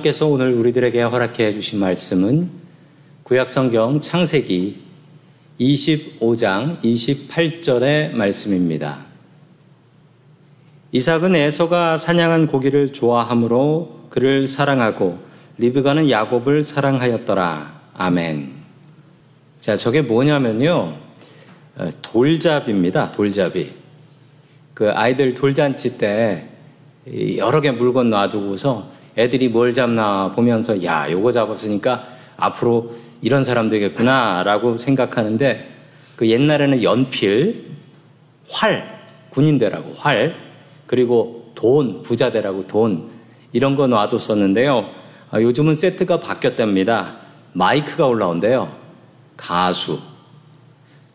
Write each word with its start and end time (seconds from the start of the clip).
하나님께서 0.00 0.26
오늘 0.26 0.52
우리들에게 0.52 1.00
허락해 1.02 1.52
주신 1.52 1.78
말씀은 1.78 2.50
구약성경 3.22 4.00
창세기 4.00 4.80
25장 5.60 6.80
28절의 6.82 8.12
말씀입니다. 8.12 9.06
이삭은 10.92 11.34
에서가 11.34 11.98
사냥한 11.98 12.46
고기를 12.48 12.92
좋아하므로 12.92 14.06
그를 14.10 14.48
사랑하고 14.48 15.18
리브가는 15.58 16.10
야곱을 16.10 16.64
사랑하였더라. 16.64 17.80
아멘. 17.94 18.52
자, 19.60 19.76
저게 19.76 20.02
뭐냐면요. 20.02 20.96
어, 21.76 21.90
돌잡입니다. 22.02 23.12
돌잡이. 23.12 23.72
그 24.74 24.90
아이들 24.90 25.34
돌잔치 25.34 25.98
때 25.98 26.48
여러 27.36 27.60
개 27.60 27.70
물건 27.70 28.10
놔두고서 28.10 28.99
애들이 29.20 29.48
뭘 29.48 29.72
잡나 29.74 30.32
보면서 30.32 30.82
야, 30.82 31.10
요거 31.10 31.30
잡았으니까 31.32 32.06
앞으로 32.36 32.94
이런 33.20 33.44
사람 33.44 33.68
되겠구나라고 33.68 34.78
생각하는데 34.78 35.68
그 36.16 36.28
옛날에는 36.28 36.82
연필, 36.82 37.70
활, 38.50 39.00
군인대라고 39.28 39.92
활, 39.92 40.34
그리고 40.86 41.52
돈, 41.54 42.02
부자대라고 42.02 42.66
돈 42.66 43.10
이런 43.52 43.76
거 43.76 43.86
놔뒀었는데요. 43.86 44.88
아, 45.30 45.40
요즘은 45.40 45.74
세트가 45.74 46.20
바뀌었답니다. 46.20 47.18
마이크가 47.52 48.06
올라온대요. 48.06 48.74
가수. 49.36 50.00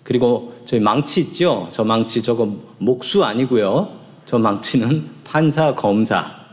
그리고 0.04 0.54
저희 0.66 0.80
망치 0.80 1.22
있죠? 1.22 1.68
저 1.72 1.84
망치 1.84 2.22
저거 2.22 2.56
목수 2.78 3.24
아니고요. 3.24 3.90
저 4.26 4.38
망치는 4.38 5.10
판사, 5.24 5.74
검사. 5.74 6.45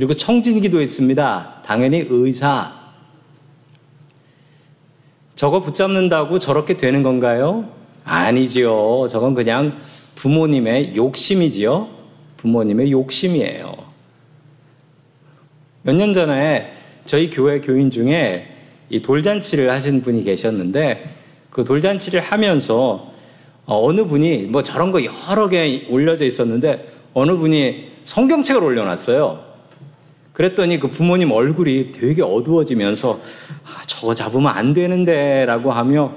그리고 0.00 0.14
청진기도 0.14 0.80
있습니다. 0.80 1.60
당연히 1.62 2.06
의사. 2.08 2.72
저거 5.36 5.60
붙잡는다고 5.60 6.38
저렇게 6.38 6.78
되는 6.78 7.02
건가요? 7.02 7.68
아니지요. 8.04 9.08
저건 9.10 9.34
그냥 9.34 9.76
부모님의 10.14 10.96
욕심이지요. 10.96 11.90
부모님의 12.38 12.90
욕심이에요. 12.92 13.74
몇 15.82 15.94
년 15.94 16.14
전에 16.14 16.72
저희 17.04 17.28
교회 17.28 17.60
교인 17.60 17.90
중에 17.90 18.56
이 18.88 19.02
돌잔치를 19.02 19.70
하신 19.70 20.00
분이 20.00 20.24
계셨는데 20.24 21.14
그 21.50 21.62
돌잔치를 21.66 22.22
하면서 22.22 23.12
어느 23.66 24.06
분이 24.06 24.44
뭐 24.44 24.62
저런 24.62 24.92
거 24.92 25.02
여러 25.04 25.50
개 25.50 25.84
올려져 25.90 26.24
있었는데 26.24 26.88
어느 27.12 27.32
분이 27.32 27.90
성경책을 28.02 28.64
올려놨어요. 28.64 29.49
그랬더니 30.40 30.80
그 30.80 30.88
부모님 30.88 31.32
얼굴이 31.32 31.92
되게 31.92 32.22
어두워지면서 32.22 33.20
아, 33.62 33.82
저거 33.86 34.14
잡으면 34.14 34.50
안 34.50 34.72
되는데 34.72 35.44
라고 35.44 35.70
하며 35.70 36.14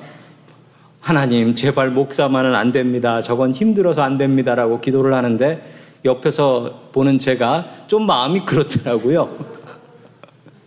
하나님 1.01 1.53
제발 1.53 1.89
목사만은 1.89 2.55
안 2.55 2.71
됩니다. 2.71 3.21
저건 3.21 3.51
힘들어서 3.51 4.01
안 4.01 4.17
됩니다 4.17 4.55
라고 4.55 4.79
기도를 4.79 5.13
하는데 5.13 5.61
옆에서 6.05 6.87
보는 6.93 7.19
제가 7.19 7.67
좀 7.87 8.05
마음이 8.05 8.45
그렇더라고요. 8.45 9.37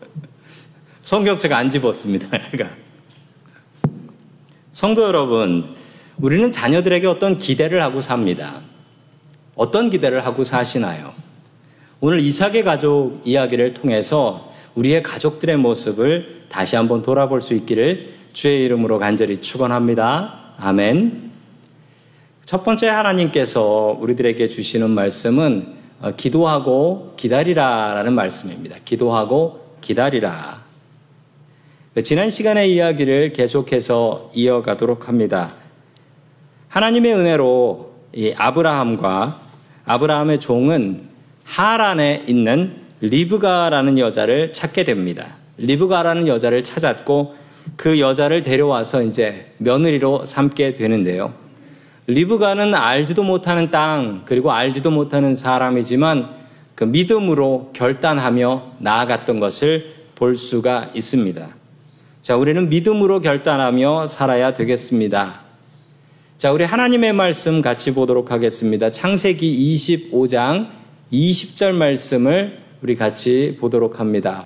성경책 1.01 1.51
안 1.55 1.71
집었습니다. 1.71 2.29
성도 4.71 5.03
여러분, 5.03 5.75
우리는 6.19 6.53
자녀들에게 6.53 7.07
어떤 7.07 7.39
기대를 7.39 7.83
하고 7.83 8.03
삽니다. 8.03 8.61
어떤 9.55 9.89
기대를 9.89 10.27
하고 10.27 10.45
사시나요? 10.45 11.26
오늘 11.99 12.21
이삭의 12.21 12.63
가족 12.63 13.23
이야기를 13.25 13.73
통해서 13.73 14.53
우리의 14.75 15.03
가족들의 15.03 15.57
모습을 15.57 16.45
다시 16.51 16.77
한번 16.77 17.01
돌아볼 17.01 17.41
수 17.41 17.55
있기를 17.55 18.15
주의 18.35 18.67
이름으로 18.67 18.99
간절히 18.99 19.39
축원합니다. 19.39 20.53
아멘. 20.59 21.31
첫 22.45 22.65
번째 22.65 22.89
하나님께서 22.89 23.97
우리들에게 23.99 24.47
주시는 24.47 24.91
말씀은 24.91 25.75
어, 26.03 26.11
기도하고 26.15 27.15
기다리라라는 27.17 28.13
말씀입니다. 28.13 28.77
기도하고 28.85 29.77
기다리라. 29.81 30.63
지난 32.05 32.29
시간의 32.29 32.75
이야기를 32.75 33.33
계속해서 33.33 34.33
이어가도록 34.35 35.09
합니다. 35.09 35.55
하나님의 36.69 37.15
은혜로 37.15 37.95
이 38.15 38.35
아브라함과 38.37 39.41
아브라함의 39.87 40.41
종은 40.41 41.16
하란에 41.47 42.25
있는 42.27 42.75
리브가라는 43.01 43.99
여자를 43.99 44.53
찾게 44.53 44.85
됩니다. 44.85 45.37
리브가라는 45.59 46.29
여자를 46.29 46.65
찾았고 46.65 47.35
그 47.77 47.99
여자를 48.01 48.43
데려와서 48.43 49.03
이제 49.03 49.53
며느리로 49.59 50.25
삼게 50.25 50.75
되는데요. 50.75 51.35
리브가는 52.09 52.75
알지도 52.75 53.23
못하는 53.23 53.71
땅, 53.71 54.23
그리고 54.27 54.53
알지도 54.53 54.91
못하는 54.91 55.35
사람이지만 55.35 56.29
그 56.75 56.85
믿음으로 56.85 57.71
결단하며 57.73 58.75
나아갔던 58.79 59.41
것을 59.41 59.95
볼 60.15 60.37
수가 60.37 60.91
있습니다. 60.95 61.49
자, 62.21 62.37
우리는 62.37 62.69
믿음으로 62.69 63.21
결단하며 63.21 64.09
살아야 64.09 64.53
되겠습니다. 64.53 65.41
자, 66.39 66.53
우리 66.53 66.65
하나님의 66.65 67.13
말씀 67.13 67.63
같이 67.63 67.95
보도록 67.95 68.31
하겠습니다. 68.31 68.91
창세기 68.91 69.75
25장 69.75 70.69
20절 71.13 71.73
말씀을 71.73 72.59
우리 72.83 72.97
같이 72.97 73.57
보도록 73.61 74.01
합니다. 74.01 74.45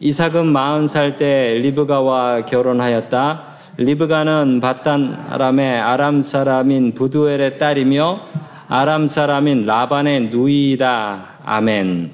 이삭은 0.00 0.46
마흔 0.46 0.88
살때 0.88 1.58
리브가와 1.62 2.46
결혼하였다. 2.46 3.58
리브가는 3.76 4.60
바단 4.60 5.26
아람의 5.28 5.78
아람 5.78 6.22
사람인 6.22 6.94
부두엘의 6.94 7.58
딸이며 7.58 8.20
아람 8.68 9.06
사람인 9.06 9.66
라반의 9.66 10.28
누이다. 10.30 11.38
아멘. 11.44 12.12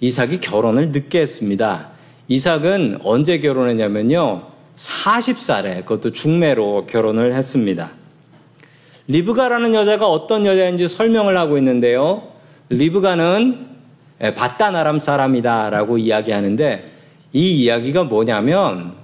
이삭이 0.00 0.40
결혼을 0.40 0.92
늦게 0.92 1.20
했습니다. 1.20 1.88
이삭은 2.28 3.00
언제 3.02 3.38
결혼했냐면요. 3.40 4.42
40살에 4.74 5.84
그것도 5.84 6.12
중매로 6.12 6.86
결혼을 6.86 7.34
했습니다. 7.34 7.92
리브가라는 9.08 9.74
여자가 9.74 10.08
어떤 10.08 10.44
여자인지 10.44 10.88
설명을 10.88 11.36
하고 11.36 11.56
있는데요. 11.58 12.35
리브가는 12.68 13.66
바단 14.36 14.74
아람 14.74 14.98
사람이다라고 14.98 15.98
이야기하는데 15.98 16.92
이 17.32 17.52
이야기가 17.62 18.04
뭐냐면 18.04 18.94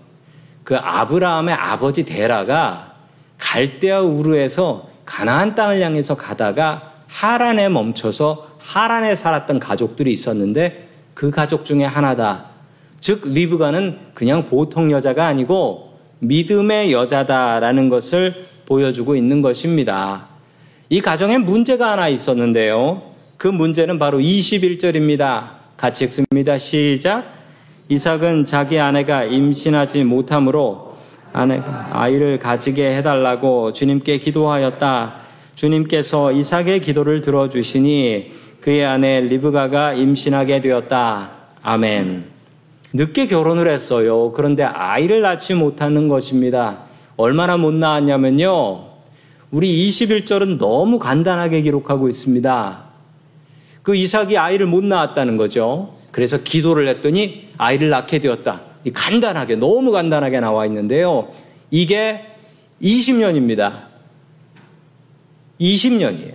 그 0.64 0.76
아브라함의 0.76 1.54
아버지 1.54 2.04
데라가 2.04 2.94
갈대아 3.38 4.00
우르에서 4.00 4.88
가나안 5.04 5.54
땅을 5.54 5.80
향해서 5.80 6.14
가다가 6.14 6.92
하란에 7.08 7.68
멈춰서 7.68 8.52
하란에 8.58 9.14
살았던 9.14 9.58
가족들이 9.58 10.10
있었는데 10.12 10.88
그 11.14 11.30
가족 11.30 11.64
중에 11.64 11.84
하나다. 11.84 12.46
즉 13.00 13.22
리브가는 13.26 13.98
그냥 14.14 14.46
보통 14.46 14.90
여자가 14.90 15.26
아니고 15.26 15.98
믿음의 16.20 16.92
여자다라는 16.92 17.88
것을 17.88 18.46
보여주고 18.64 19.16
있는 19.16 19.42
것입니다. 19.42 20.28
이 20.88 21.00
가정에 21.00 21.38
문제가 21.38 21.92
하나 21.92 22.08
있었는데요. 22.08 23.11
그 23.42 23.48
문제는 23.48 23.98
바로 23.98 24.20
21절입니다. 24.20 25.54
같이 25.76 26.04
읽습니다. 26.04 26.58
시작. 26.58 27.24
이삭은 27.88 28.44
자기 28.44 28.78
아내가 28.78 29.24
임신하지 29.24 30.04
못하므로 30.04 30.94
아내가 31.32 31.88
아이를 31.90 32.38
가지게 32.38 32.96
해달라고 32.98 33.72
주님께 33.72 34.18
기도하였다. 34.18 35.14
주님께서 35.56 36.30
이삭의 36.30 36.82
기도를 36.82 37.20
들어주시니 37.20 38.32
그의 38.60 38.86
아내 38.86 39.20
리브가가 39.22 39.94
임신하게 39.94 40.60
되었다. 40.60 41.32
아멘. 41.62 42.26
늦게 42.92 43.26
결혼을 43.26 43.66
했어요. 43.66 44.30
그런데 44.30 44.62
아이를 44.62 45.20
낳지 45.20 45.54
못하는 45.54 46.06
것입니다. 46.06 46.84
얼마나 47.16 47.56
못 47.56 47.74
낳았냐면요. 47.74 48.84
우리 49.50 49.88
21절은 49.88 50.58
너무 50.58 51.00
간단하게 51.00 51.62
기록하고 51.62 52.08
있습니다. 52.08 52.91
그 53.82 53.96
이삭이 53.96 54.38
아이를 54.38 54.66
못 54.66 54.84
낳았다는 54.84 55.36
거죠. 55.36 55.96
그래서 56.10 56.42
기도를 56.42 56.88
했더니 56.88 57.48
아이를 57.58 57.88
낳게 57.88 58.18
되었다. 58.20 58.62
간단하게, 58.92 59.56
너무 59.56 59.92
간단하게 59.92 60.40
나와 60.40 60.66
있는데요. 60.66 61.32
이게 61.70 62.26
20년입니다. 62.82 63.84
20년이에요. 65.60 66.34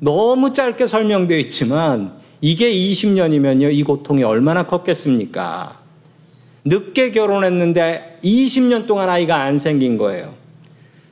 너무 0.00 0.52
짧게 0.52 0.86
설명되어 0.86 1.38
있지만 1.38 2.12
이게 2.40 2.70
20년이면요. 2.70 3.72
이 3.72 3.82
고통이 3.82 4.22
얼마나 4.22 4.66
컸겠습니까? 4.66 5.80
늦게 6.64 7.10
결혼했는데 7.10 8.18
20년 8.22 8.86
동안 8.86 9.08
아이가 9.08 9.42
안 9.42 9.58
생긴 9.58 9.98
거예요. 9.98 10.34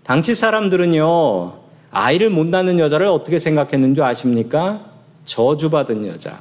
당시 0.02 0.34
사람들은요. 0.34 1.61
아이를 1.92 2.30
못 2.30 2.48
낳는 2.48 2.78
여자를 2.78 3.06
어떻게 3.06 3.38
생각했는 3.38 3.94
줄 3.94 4.02
아십니까? 4.02 4.86
저주받은 5.24 6.06
여자. 6.08 6.38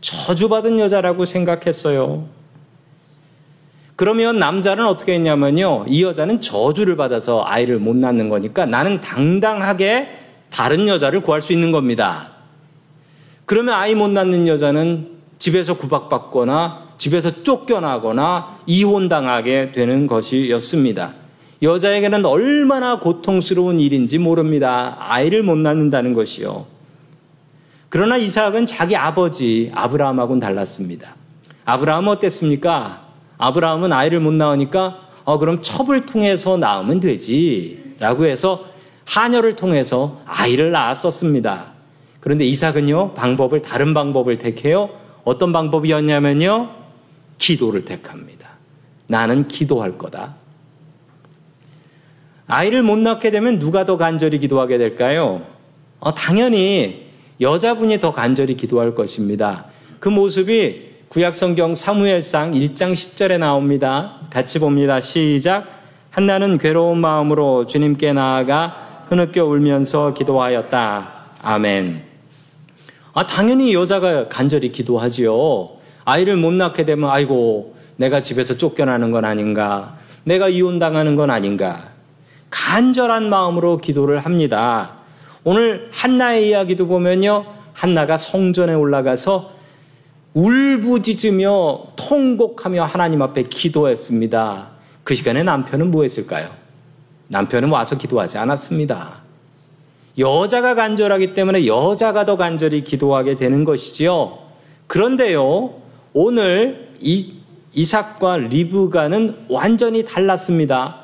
저주받은 0.00 0.78
여자라고 0.78 1.24
생각했어요. 1.24 2.26
그러면 3.96 4.38
남자는 4.38 4.86
어떻게 4.86 5.14
했냐면요. 5.14 5.84
이 5.88 6.02
여자는 6.02 6.40
저주를 6.40 6.96
받아서 6.96 7.44
아이를 7.44 7.78
못 7.78 7.94
낳는 7.96 8.30
거니까 8.30 8.64
나는 8.64 9.00
당당하게 9.00 10.08
다른 10.48 10.88
여자를 10.88 11.20
구할 11.20 11.42
수 11.42 11.52
있는 11.52 11.70
겁니다. 11.70 12.30
그러면 13.44 13.74
아이 13.74 13.94
못 13.94 14.08
낳는 14.08 14.46
여자는 14.46 15.18
집에서 15.38 15.74
구박받거나 15.76 16.90
집에서 16.98 17.42
쫓겨나거나 17.42 18.58
이혼당하게 18.66 19.72
되는 19.72 20.06
것이었습니다. 20.06 21.19
여자에게는 21.62 22.24
얼마나 22.24 22.98
고통스러운 22.98 23.80
일인지 23.80 24.18
모릅니다. 24.18 24.96
아이를 24.98 25.42
못 25.42 25.58
낳는다는 25.58 26.14
것이요. 26.14 26.66
그러나 27.90 28.16
이삭은 28.16 28.66
자기 28.66 28.96
아버지 28.96 29.70
아브라함하고는 29.74 30.40
달랐습니다. 30.40 31.16
아브라함은 31.64 32.08
어땠습니까? 32.08 33.06
아브라함은 33.36 33.92
아이를 33.92 34.20
못 34.20 34.32
낳으니까 34.32 35.08
어 35.24 35.38
그럼 35.38 35.60
첩을 35.60 36.06
통해서 36.06 36.56
낳으면 36.56 37.00
되지라고 37.00 38.24
해서 38.24 38.66
하녀를 39.04 39.56
통해서 39.56 40.20
아이를 40.24 40.70
낳았었습니다. 40.70 41.72
그런데 42.20 42.44
이삭은요 42.44 43.14
방법을 43.14 43.60
다른 43.60 43.92
방법을 43.92 44.38
택해요. 44.38 44.90
어떤 45.24 45.52
방법이었냐면요 45.52 46.70
기도를 47.38 47.84
택합니다. 47.84 48.48
나는 49.08 49.48
기도할 49.48 49.98
거다. 49.98 50.39
아이를 52.50 52.82
못 52.82 52.98
낳게 52.98 53.30
되면 53.30 53.58
누가 53.58 53.84
더 53.84 53.96
간절히 53.96 54.38
기도하게 54.38 54.78
될까요? 54.78 55.42
어, 55.98 56.14
당연히 56.14 57.06
여자분이 57.40 58.00
더 58.00 58.12
간절히 58.12 58.56
기도할 58.56 58.94
것입니다. 58.94 59.66
그 59.98 60.08
모습이 60.08 60.90
구약성경 61.08 61.74
사무엘상 61.74 62.52
1장 62.52 62.92
10절에 62.92 63.38
나옵니다. 63.38 64.20
같이 64.30 64.58
봅니다. 64.58 65.00
시작. 65.00 65.66
한나는 66.10 66.58
괴로운 66.58 66.98
마음으로 66.98 67.66
주님께 67.66 68.12
나아가 68.12 69.04
흐느껴 69.08 69.44
울면서 69.44 70.14
기도하였다. 70.14 71.08
아멘. 71.42 72.02
아, 73.12 73.26
당연히 73.26 73.74
여자가 73.74 74.28
간절히 74.28 74.70
기도하지요. 74.70 75.70
아이를 76.04 76.36
못 76.36 76.52
낳게 76.52 76.84
되면, 76.84 77.10
아이고, 77.10 77.74
내가 77.96 78.22
집에서 78.22 78.56
쫓겨나는 78.56 79.10
건 79.10 79.24
아닌가. 79.24 79.96
내가 80.24 80.48
이혼당하는 80.48 81.16
건 81.16 81.30
아닌가. 81.30 81.90
간절한 82.50 83.28
마음으로 83.28 83.78
기도를 83.78 84.20
합니다. 84.20 84.96
오늘 85.44 85.88
한나의 85.92 86.48
이야기도 86.48 86.86
보면요. 86.86 87.46
한나가 87.72 88.16
성전에 88.16 88.74
올라가서 88.74 89.52
울부짖으며 90.34 91.84
통곡하며 91.96 92.84
하나님 92.84 93.22
앞에 93.22 93.44
기도했습니다. 93.44 94.68
그 95.02 95.14
시간에 95.14 95.42
남편은 95.42 95.90
뭐 95.90 96.02
했을까요? 96.02 96.50
남편은 97.28 97.70
와서 97.70 97.96
기도하지 97.96 98.38
않았습니다. 98.38 99.22
여자가 100.18 100.74
간절하기 100.74 101.34
때문에 101.34 101.66
여자가 101.66 102.26
더 102.26 102.36
간절히 102.36 102.84
기도하게 102.84 103.36
되는 103.36 103.64
것이지요. 103.64 104.38
그런데요, 104.86 105.74
오늘 106.12 106.90
이, 107.00 107.32
이삭과 107.72 108.38
리브가는 108.38 109.46
완전히 109.48 110.04
달랐습니다. 110.04 110.99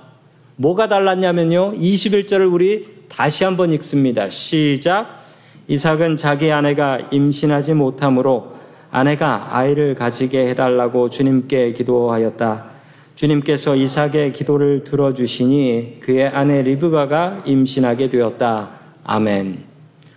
뭐가 0.57 0.89
달랐냐면요. 0.89 1.73
21절을 1.75 2.51
우리 2.51 2.87
다시 3.09 3.45
한번 3.45 3.73
읽습니다. 3.75 4.31
시작. 4.31 5.27
이삭은 5.69 6.17
자기 6.17 6.51
아내가 6.51 6.99
임신하지 7.11 7.75
못하므로 7.75 8.55
아내가 8.91 9.55
아이를 9.55 9.95
가지게 9.95 10.47
해달라고 10.49 11.11
주님께 11.11 11.73
기도하였다. 11.75 12.77
주님께서 13.17 13.77
이삭의 13.77 14.33
기도를 14.33 14.85
들어주시니 14.85 15.99
그의 16.01 16.29
아내 16.29 16.63
리브가가 16.63 17.43
임신하게 17.45 18.09
되었다. 18.09 18.71
아멘. 19.05 19.65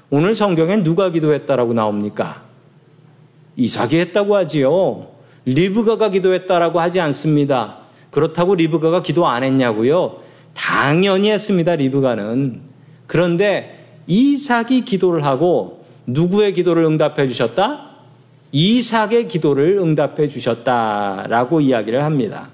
오늘 0.10 0.34
성경엔 0.34 0.84
누가 0.84 1.10
기도했다라고 1.10 1.74
나옵니까? 1.74 2.44
이삭이 3.58 4.00
했다고 4.00 4.36
하지요. 4.38 5.08
리브가가 5.46 6.10
기도했다라고 6.10 6.80
하지 6.80 7.02
않습니다. 7.02 7.78
그렇다고 8.12 8.56
리브가가 8.56 9.02
기도 9.02 9.28
안 9.28 9.44
했냐고요? 9.44 10.29
당연히 10.60 11.32
했습니다. 11.32 11.78
리브가는. 11.78 12.62
그런데 13.08 13.88
이삭이 14.08 14.82
기도를 14.82 15.24
하고 15.24 15.86
누구의 16.06 16.54
기도를 16.54 16.84
응답해 16.84 17.28
주셨다? 17.28 17.90
이삭의 18.52 19.30
기도를 19.30 19.78
응답해 19.80 20.28
주셨다라고 20.28 21.62
이야기를 21.62 22.04
합니다. 22.04 22.50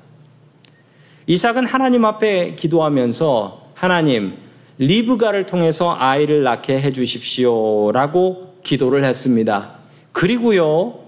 이삭은 1.26 1.66
하나님 1.66 2.06
앞에 2.06 2.54
기도하면서 2.56 3.72
하나님 3.74 4.36
리브가를 4.78 5.48
통해서 5.48 5.96
아이를 5.98 6.44
낳게 6.44 6.80
해 6.80 6.92
주십시오라고 6.92 8.60
기도를 8.64 9.04
했습니다. 9.04 9.72
그리고요. 10.12 11.00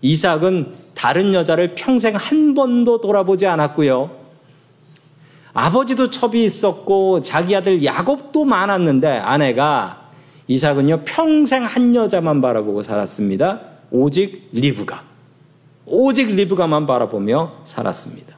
이삭은 0.00 0.68
다른 0.94 1.34
여자를 1.34 1.74
평생 1.74 2.14
한 2.16 2.54
번도 2.54 3.02
돌아보지 3.02 3.46
않았고요. 3.46 4.15
아버지도 5.58 6.10
첩이 6.10 6.44
있었고 6.44 7.22
자기 7.22 7.56
아들 7.56 7.82
야곱도 7.82 8.44
많았는데 8.44 9.08
아내가 9.08 10.10
이삭은요 10.48 11.04
평생 11.06 11.64
한 11.64 11.94
여자만 11.94 12.42
바라보고 12.42 12.82
살았습니다. 12.82 13.60
오직 13.90 14.50
리브가. 14.52 15.02
오직 15.86 16.34
리브가만 16.34 16.86
바라보며 16.86 17.60
살았습니다. 17.64 18.36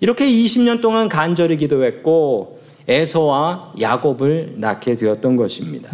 이렇게 0.00 0.26
20년 0.26 0.82
동안 0.82 1.08
간절히 1.08 1.56
기도했고 1.56 2.60
에서와 2.86 3.72
야곱을 3.80 4.56
낳게 4.58 4.96
되었던 4.96 5.36
것입니다. 5.36 5.88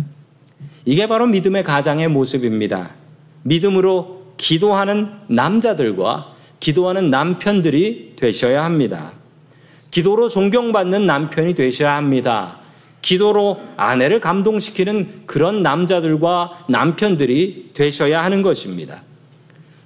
이게 0.84 1.06
바로 1.06 1.28
믿음의 1.28 1.62
가장의 1.62 2.08
모습입니다. 2.08 2.90
믿음으로 3.44 4.32
기도하는 4.36 5.12
남자들과 5.28 6.34
기도하는 6.58 7.08
남편들이 7.08 8.14
되셔야 8.16 8.64
합니다. 8.64 9.12
기도로 9.90 10.28
존경받는 10.28 11.06
남편이 11.06 11.54
되셔야 11.54 11.96
합니다. 11.96 12.58
기도로 13.00 13.60
아내를 13.76 14.20
감동시키는 14.20 15.22
그런 15.26 15.62
남자들과 15.62 16.66
남편들이 16.68 17.70
되셔야 17.72 18.22
하는 18.22 18.42
것입니다. 18.42 19.02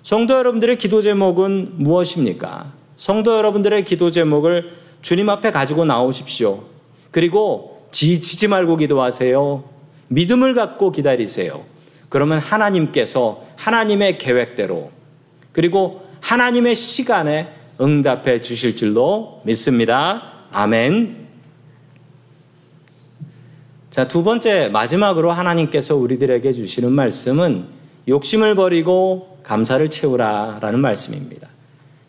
성도 0.03 0.35
여러분들의 0.35 0.77
기도 0.79 1.03
제목은 1.03 1.75
무엇입니까? 1.77 2.73
성도 2.97 3.37
여러분들의 3.37 3.85
기도 3.85 4.11
제목을 4.11 4.73
주님 5.03 5.29
앞에 5.29 5.53
가지고 5.53 5.85
나오십시오. 5.85 6.65
그리고 7.11 7.87
지치지 7.93 8.49
말고 8.49 8.79
기도하세요. 8.79 9.65
믿음을 10.09 10.55
갖고 10.55 10.91
기다리세요. 10.91 11.65
그러면 12.09 12.39
하나님께서 12.39 13.45
하나님의 13.57 14.19
계획대로 14.19 14.91
그리고 15.53 16.03
하나님의 16.21 16.75
시간에 16.75 17.49
응답해 17.83 18.41
주실 18.43 18.77
줄로 18.77 19.43
믿습니다. 19.45 20.23
아멘. 20.53 21.27
자, 23.91 24.09
두 24.09 24.23
번째, 24.23 24.69
마지막으로 24.69 25.33
하나님께서 25.33 25.97
우리들에게 25.97 26.53
주시는 26.53 26.93
말씀은 26.93 27.67
욕심을 28.09 28.55
버리고 28.55 29.39
감사를 29.43 29.91
채우라 29.91 30.59
라는 30.61 30.81
말씀입니다. 30.81 31.49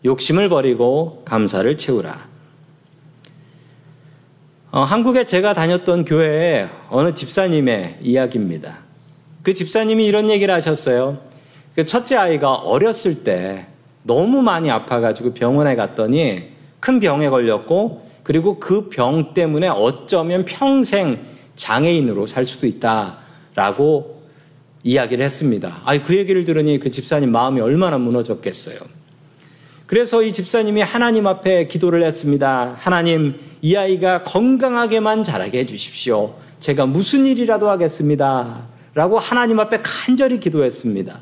욕심을 0.04 0.48
버리고 0.48 1.22
감사를 1.24 1.76
채우라. 1.76 2.28
어, 4.70 4.82
한국에 4.82 5.24
제가 5.24 5.54
다녔던 5.54 6.04
교회에 6.04 6.68
어느 6.90 7.14
집사님의 7.14 7.98
이야기입니다. 8.00 8.78
그 9.42 9.54
집사님이 9.54 10.06
이런 10.06 10.30
얘기를 10.30 10.52
하셨어요. 10.54 11.18
그 11.74 11.84
첫째 11.84 12.16
아이가 12.16 12.54
어렸을 12.54 13.24
때 13.24 13.66
너무 14.04 14.42
많이 14.42 14.70
아파가지고 14.70 15.34
병원에 15.34 15.74
갔더니 15.76 16.44
큰 16.80 17.00
병에 17.00 17.28
걸렸고 17.28 18.06
그리고 18.22 18.58
그 18.58 18.88
병 18.88 19.34
때문에 19.34 19.68
어쩌면 19.68 20.44
평생 20.44 21.18
장애인으로 21.56 22.26
살 22.26 22.44
수도 22.46 22.66
있다라고 22.66 24.22
이야기를 24.82 25.24
했습니다. 25.24 25.80
아, 25.84 26.00
그 26.02 26.16
얘기를 26.16 26.44
들으니 26.44 26.78
그 26.78 26.90
집사님 26.90 27.32
마음이 27.32 27.60
얼마나 27.60 27.98
무너졌겠어요. 27.98 28.78
그래서 29.86 30.22
이 30.22 30.32
집사님이 30.32 30.82
하나님 30.82 31.26
앞에 31.26 31.68
기도를 31.68 32.02
했습니다. 32.02 32.76
하나님, 32.78 33.38
이 33.62 33.76
아이가 33.76 34.22
건강하게만 34.22 35.24
자라게 35.24 35.60
해주십시오. 35.60 36.34
제가 36.60 36.86
무슨 36.86 37.26
일이라도 37.26 37.68
하겠습니다. 37.68 38.66
라고 38.94 39.18
하나님 39.18 39.60
앞에 39.60 39.80
간절히 39.82 40.40
기도했습니다. 40.40 41.20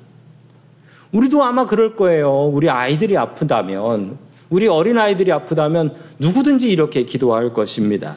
우리도 1.12 1.42
아마 1.42 1.66
그럴 1.66 1.95
거예요. 1.95 2.47
우리 2.47 2.69
아이들이 2.69 3.16
아프다면, 3.16 4.19
우리 4.50 4.69
어린아이들이 4.69 5.33
아프다면 5.33 5.95
누구든지 6.19 6.71
이렇게 6.71 7.04
기도할 7.04 7.52
것입니다. 7.52 8.16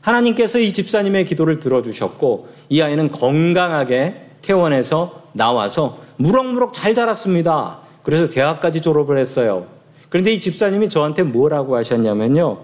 하나님께서 0.00 0.58
이 0.58 0.72
집사님의 0.72 1.26
기도를 1.26 1.60
들어주셨고 1.60 2.48
이 2.70 2.80
아이는 2.80 3.10
건강하게 3.10 4.30
퇴원해서 4.42 5.24
나와서 5.32 5.98
무럭무럭 6.16 6.72
잘 6.72 6.94
자랐습니다. 6.94 7.78
그래서 8.02 8.28
대학까지 8.30 8.80
졸업을 8.80 9.18
했어요. 9.18 9.66
그런데 10.08 10.32
이 10.32 10.40
집사님이 10.40 10.88
저한테 10.88 11.22
뭐라고 11.22 11.76
하셨냐면요. 11.76 12.58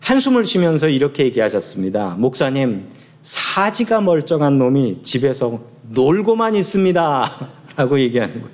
한숨을 0.00 0.46
쉬면서 0.46 0.88
이렇게 0.88 1.24
얘기하셨습니다. 1.24 2.14
목사님, 2.16 2.86
사지가 3.20 4.00
멀쩡한 4.00 4.56
놈이 4.56 5.02
집에서 5.02 5.60
놀고만 5.90 6.54
있습니다. 6.54 7.48
라고 7.80 7.98
얘기하는 7.98 8.42
거예요. 8.42 8.48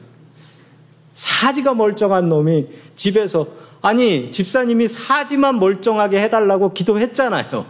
사지가 1.15 1.75
멀쩡한 1.75 2.29
놈이 2.29 2.67
집에서, 2.95 3.49
아니, 3.83 4.31
집사님이 4.31 4.87
사지만 4.87 5.59
멀쩡하게 5.59 6.21
해달라고 6.23 6.73
기도했잖아요. 6.73 7.67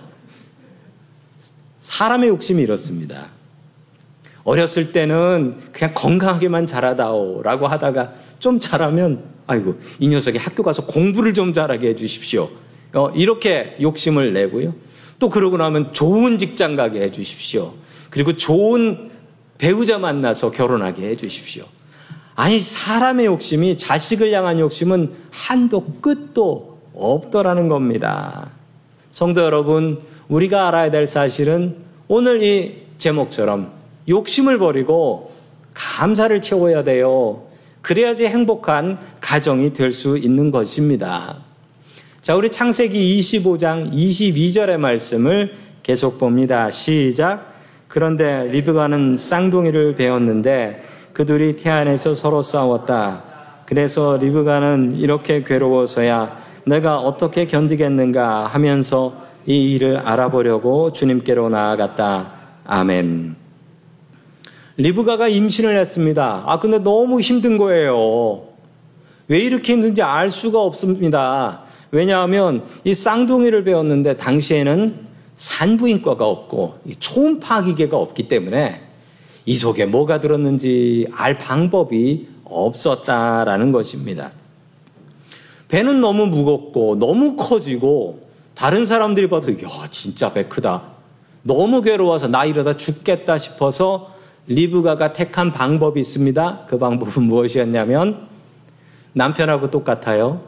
사람의 1.80 2.28
욕심이 2.28 2.62
이렇습니다. 2.62 3.28
어렸을 4.44 4.92
때는 4.92 5.58
그냥 5.72 5.94
건강하게만 5.94 6.66
자라다오 6.66 7.40
라고 7.42 7.66
하다가 7.66 8.12
좀 8.38 8.60
자라면 8.60 9.24
아이고 9.46 9.80
이 9.98 10.08
녀석이 10.08 10.36
학교 10.36 10.62
가서 10.62 10.84
공부를 10.84 11.32
좀 11.32 11.54
잘하게 11.54 11.88
해주십시오. 11.90 12.50
어, 12.92 13.08
이렇게 13.10 13.76
욕심을 13.80 14.34
내고요. 14.34 14.74
또 15.18 15.30
그러고 15.30 15.56
나면 15.56 15.94
좋은 15.94 16.36
직장 16.36 16.76
가게 16.76 17.00
해주십시오. 17.02 17.72
그리고 18.10 18.36
좋은 18.36 19.15
배우자 19.58 19.98
만나서 19.98 20.50
결혼하게 20.50 21.08
해주십시오. 21.10 21.64
아니 22.34 22.60
사람의 22.60 23.26
욕심이 23.26 23.78
자식을 23.78 24.32
향한 24.32 24.58
욕심은 24.58 25.14
한도 25.30 25.84
끝도 26.00 26.78
없더라는 26.94 27.68
겁니다. 27.68 28.50
성도 29.10 29.42
여러분, 29.42 30.02
우리가 30.28 30.68
알아야 30.68 30.90
될 30.90 31.06
사실은 31.06 31.76
오늘 32.08 32.42
이 32.42 32.82
제목처럼 32.98 33.72
욕심을 34.08 34.58
버리고 34.58 35.32
감사를 35.72 36.40
채워야 36.42 36.82
돼요. 36.82 37.42
그래야지 37.82 38.26
행복한 38.26 38.98
가정이 39.20 39.72
될 39.72 39.92
수 39.92 40.18
있는 40.18 40.50
것입니다. 40.50 41.36
자, 42.20 42.34
우리 42.34 42.50
창세기 42.50 43.18
25장 43.20 43.92
22절의 43.92 44.78
말씀을 44.78 45.54
계속 45.82 46.18
봅니다. 46.18 46.70
시작. 46.70 47.55
그런데 47.96 48.44
리브가는 48.52 49.16
쌍둥이를 49.16 49.94
배웠는데 49.94 50.84
그들이 51.14 51.56
태안에서 51.56 52.14
서로 52.14 52.42
싸웠다. 52.42 53.22
그래서 53.64 54.18
리브가는 54.18 54.96
이렇게 54.98 55.42
괴로워서야 55.42 56.36
내가 56.66 56.98
어떻게 56.98 57.46
견디겠는가 57.46 58.48
하면서 58.48 59.22
이 59.46 59.72
일을 59.72 59.96
알아보려고 59.96 60.92
주님께로 60.92 61.48
나아갔다. 61.48 62.32
아멘. 62.66 63.34
리브가가 64.76 65.28
임신을 65.28 65.78
했습니다. 65.78 66.42
아, 66.44 66.58
근데 66.58 66.78
너무 66.78 67.22
힘든 67.22 67.56
거예요. 67.56 68.42
왜 69.28 69.38
이렇게 69.38 69.72
힘든지 69.72 70.02
알 70.02 70.28
수가 70.28 70.60
없습니다. 70.60 71.62
왜냐하면 71.90 72.62
이 72.84 72.92
쌍둥이를 72.92 73.64
배웠는데 73.64 74.18
당시에는 74.18 75.05
산부인과가 75.36 76.26
없고 76.26 76.80
초음파 76.98 77.62
기계가 77.62 77.96
없기 77.96 78.28
때문에 78.28 78.82
이 79.44 79.54
속에 79.54 79.86
뭐가 79.86 80.20
들었는지 80.20 81.06
알 81.12 81.38
방법이 81.38 82.28
없었다라는 82.44 83.72
것입니다. 83.72 84.30
배는 85.68 86.00
너무 86.00 86.26
무겁고 86.26 86.96
너무 86.98 87.36
커지고 87.36 88.26
다른 88.54 88.86
사람들이 88.86 89.28
봐도 89.28 89.52
야 89.52 89.68
진짜 89.90 90.32
배 90.32 90.44
크다. 90.44 90.82
너무 91.42 91.82
괴로워서 91.82 92.28
나 92.28 92.44
이러다 92.44 92.76
죽겠다 92.76 93.38
싶어서 93.38 94.14
리브가가 94.48 95.12
택한 95.12 95.52
방법이 95.52 96.00
있습니다. 96.00 96.66
그 96.68 96.78
방법은 96.78 97.22
무엇이었냐면 97.26 98.28
남편하고 99.12 99.70
똑같아요. 99.70 100.42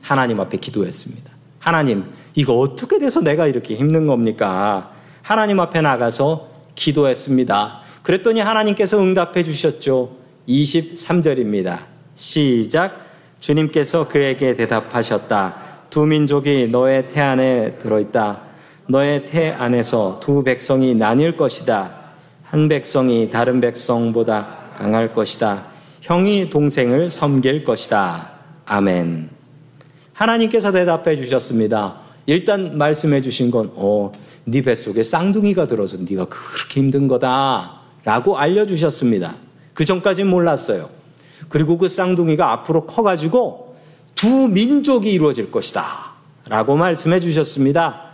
하나님 0.00 0.40
앞에 0.40 0.58
기도했습니다. 0.58 1.30
하나님, 1.58 2.04
이거 2.34 2.58
어떻게 2.58 2.98
돼서 2.98 3.20
내가 3.20 3.46
이렇게 3.46 3.74
힘든 3.74 4.06
겁니까? 4.06 4.92
하나님 5.22 5.60
앞에 5.60 5.80
나가서 5.80 6.48
기도했습니다. 6.74 7.80
그랬더니 8.02 8.40
하나님께서 8.40 8.98
응답해 8.98 9.44
주셨죠. 9.44 10.16
23절입니다. 10.48 11.78
시작. 12.14 13.06
주님께서 13.40 14.08
그에게 14.08 14.56
대답하셨다. 14.56 15.56
두 15.90 16.06
민족이 16.06 16.68
너의 16.68 17.08
태 17.08 17.20
안에 17.20 17.74
들어있다. 17.78 18.40
너의 18.88 19.26
태 19.26 19.50
안에서 19.50 20.20
두 20.20 20.42
백성이 20.42 20.94
나뉠 20.94 21.36
것이다. 21.36 21.94
한 22.44 22.68
백성이 22.68 23.30
다른 23.30 23.60
백성보다 23.60 24.72
강할 24.76 25.12
것이다. 25.12 25.66
형이 26.00 26.50
동생을 26.50 27.10
섬길 27.10 27.64
것이다. 27.64 28.30
아멘. 28.64 29.30
하나님께서 30.12 30.72
대답해 30.72 31.16
주셨습니다. 31.16 32.01
일단 32.26 32.78
말씀해 32.78 33.22
주신 33.22 33.50
건, 33.50 33.70
어, 33.74 34.12
네 34.44 34.62
뱃속에 34.62 35.02
쌍둥이가 35.02 35.66
들어서 35.66 35.96
네가 35.98 36.26
그렇게 36.26 36.80
힘든 36.80 37.06
거다. 37.08 37.80
라고 38.04 38.38
알려주셨습니다. 38.38 39.36
그 39.74 39.84
전까지는 39.84 40.30
몰랐어요. 40.30 40.90
그리고 41.48 41.78
그 41.78 41.88
쌍둥이가 41.88 42.50
앞으로 42.52 42.86
커가지고 42.86 43.76
두 44.14 44.48
민족이 44.48 45.12
이루어질 45.12 45.50
것이다. 45.50 46.12
라고 46.48 46.76
말씀해 46.76 47.20
주셨습니다. 47.20 48.12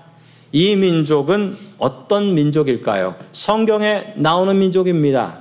이 0.52 0.76
민족은 0.76 1.56
어떤 1.78 2.34
민족일까요? 2.34 3.16
성경에 3.32 4.14
나오는 4.16 4.58
민족입니다. 4.58 5.40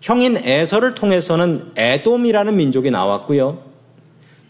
형인 0.00 0.36
에서를 0.36 0.94
통해서는 0.94 1.72
에돔이라는 1.76 2.56
민족이 2.56 2.90
나왔고요. 2.90 3.69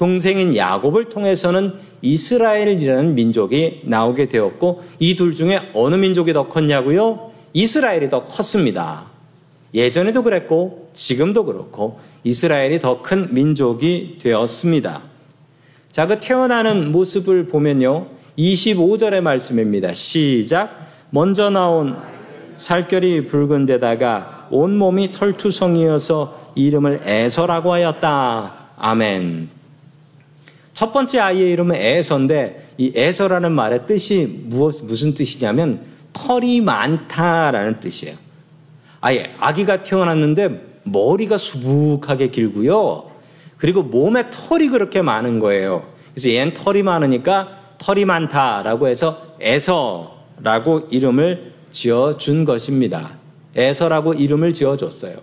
동생인 0.00 0.56
야곱을 0.56 1.10
통해서는 1.10 1.74
이스라엘이라는 2.00 3.14
민족이 3.14 3.82
나오게 3.84 4.28
되었고 4.28 4.82
이 4.98 5.14
둘 5.14 5.34
중에 5.34 5.60
어느 5.74 5.94
민족이 5.94 6.32
더 6.32 6.48
컸냐고요? 6.48 7.32
이스라엘이 7.52 8.08
더 8.08 8.24
컸습니다. 8.24 9.04
예전에도 9.74 10.22
그랬고 10.22 10.88
지금도 10.94 11.44
그렇고 11.44 12.00
이스라엘이 12.24 12.78
더 12.80 13.02
큰 13.02 13.34
민족이 13.34 14.16
되었습니다. 14.22 15.02
자, 15.92 16.06
그 16.06 16.18
태어나는 16.18 16.92
모습을 16.92 17.48
보면요. 17.48 18.06
25절의 18.38 19.20
말씀입니다. 19.20 19.92
시작. 19.92 20.88
먼저 21.10 21.50
나온 21.50 21.98
살결이 22.54 23.26
붉은 23.26 23.66
데다가 23.66 24.48
온몸이 24.50 25.12
털투성이어서 25.12 26.52
이름을 26.54 27.02
에서라고 27.04 27.74
하였다. 27.74 28.70
아멘. 28.78 29.59
첫 30.80 30.94
번째 30.94 31.18
아이의 31.18 31.52
이름은 31.52 31.76
에서인데 31.76 32.70
이 32.78 32.90
에서라는 32.94 33.52
말의 33.52 33.86
뜻이 33.86 34.44
무엇, 34.46 34.82
무슨 34.82 35.12
뜻이냐면 35.12 35.82
털이 36.14 36.62
많다라는 36.62 37.80
뜻이에요. 37.80 38.16
아예 39.02 39.34
아기가 39.40 39.82
태어났는데 39.82 40.78
머리가 40.84 41.36
수북하게 41.36 42.28
길고요. 42.28 43.10
그리고 43.58 43.82
몸에 43.82 44.30
털이 44.30 44.68
그렇게 44.68 45.02
많은 45.02 45.38
거예요. 45.38 45.86
그래서 46.14 46.30
얘는 46.30 46.54
털이 46.54 46.82
많으니까 46.82 47.58
털이 47.76 48.06
많다라고 48.06 48.88
해서 48.88 49.36
에서라고 49.38 50.88
이름을 50.90 51.52
지어 51.70 52.16
준 52.16 52.46
것입니다. 52.46 53.18
에서라고 53.54 54.14
이름을 54.14 54.54
지어 54.54 54.78
줬어요. 54.78 55.16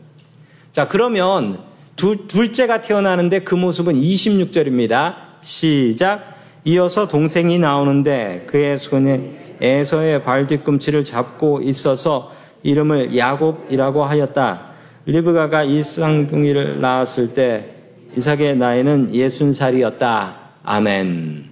자, 0.72 0.88
그러면 0.88 1.58
두, 1.96 2.28
둘째가 2.28 2.84
태어나는데 2.84 3.40
그 3.40 3.56
모습은 3.56 4.00
26절입니다. 4.00 5.27
시작. 5.42 6.36
이어서 6.66 7.08
동생이 7.08 7.60
나오는데 7.60 8.46
그의 8.48 8.78
손에 8.78 9.56
에서의 9.62 10.24
발 10.24 10.48
뒤꿈치를 10.48 11.04
잡고 11.04 11.62
있어서 11.62 12.32
이름을 12.64 13.18
야곱이라고 13.18 14.04
하였다. 14.04 14.68
리브가가 15.06 15.64
이 15.64 15.82
쌍둥이를 15.82 16.82
낳았을 16.82 17.34
때 17.34 17.74
이삭의 18.16 18.58
나이는 18.58 19.14
예순 19.16 19.54
살이었다. 19.54 20.36
아멘. 20.64 21.50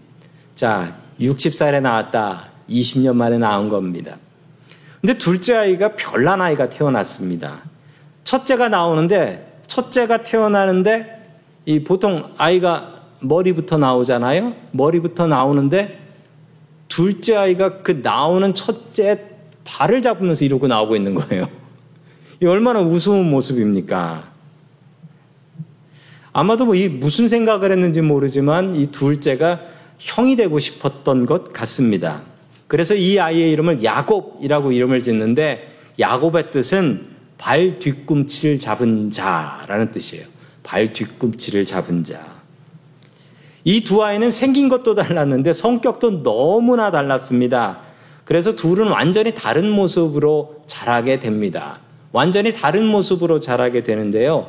자, 0.55 0.95
60살에 1.19 1.81
나왔다. 1.81 2.49
20년 2.69 3.15
만에 3.15 3.37
나온 3.37 3.69
겁니다. 3.69 4.17
근데 4.99 5.17
둘째 5.17 5.55
아이가 5.55 5.95
별난 5.95 6.41
아이가 6.41 6.69
태어났습니다. 6.69 7.61
첫째가 8.23 8.69
나오는데, 8.69 9.61
첫째가 9.67 10.23
태어나는데, 10.23 11.23
이 11.65 11.83
보통 11.83 12.33
아이가 12.37 12.94
머리부터 13.27 13.77
나오잖아요? 13.77 14.53
머리부터 14.71 15.27
나오는데, 15.27 15.99
둘째 16.87 17.35
아이가 17.35 17.81
그 17.81 17.99
나오는 18.03 18.53
첫째 18.53 19.25
발을 19.63 20.01
잡으면서 20.01 20.45
이러고 20.45 20.67
나오고 20.67 20.95
있는 20.95 21.15
거예요. 21.15 21.47
이 22.41 22.45
얼마나 22.45 22.81
우스운 22.81 23.29
모습입니까? 23.29 24.35
아마도 26.37 26.65
뭐 26.65 26.75
이 26.75 26.89
무슨 26.89 27.29
생각을 27.29 27.71
했는지 27.71 28.01
모르지만 28.01 28.75
이 28.75 28.87
둘째가 28.87 29.61
형이 29.99 30.35
되고 30.35 30.59
싶었던 30.59 31.25
것 31.25 31.53
같습니다. 31.53 32.23
그래서 32.67 32.93
이 32.93 33.17
아이의 33.17 33.51
이름을 33.51 33.83
야곱이라고 33.83 34.73
이름을 34.73 35.01
짓는데 35.01 35.71
야곱의 35.97 36.51
뜻은 36.51 37.07
발 37.37 37.79
뒤꿈치를 37.79 38.59
잡은 38.59 39.09
자라는 39.09 39.91
뜻이에요. 39.91 40.25
발 40.61 40.91
뒤꿈치를 40.91 41.65
잡은 41.65 42.03
자. 42.03 42.34
이 43.67 43.83
두 43.83 44.03
아이는 44.03 44.29
생긴 44.29 44.69
것도 44.69 44.93
달랐는데 44.93 45.51
성격도 45.51 46.21
너무나 46.21 46.91
달랐습니다. 46.91 47.79
그래서 48.23 48.55
둘은 48.55 48.87
완전히 48.87 49.33
다른 49.33 49.69
모습으로 49.69 50.61
자라게 50.67 51.19
됩니다. 51.19 51.79
완전히 52.11 52.53
다른 52.53 52.85
모습으로 52.85 53.39
자라게 53.39 53.81
되는데요. 53.81 54.47